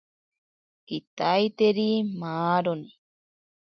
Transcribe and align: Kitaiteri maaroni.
Kitaiteri 0.87 1.87
maaroni. 2.19 2.91